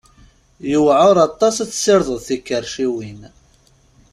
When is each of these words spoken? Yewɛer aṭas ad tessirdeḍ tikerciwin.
Yewɛer 0.71 1.15
aṭas 1.27 1.55
ad 1.63 1.69
tessirdeḍ 1.69 2.19
tikerciwin. 2.27 3.21